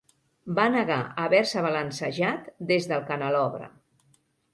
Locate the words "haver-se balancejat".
1.23-2.47